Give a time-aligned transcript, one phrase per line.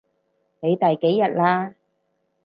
[0.61, 1.75] 你第幾日喇？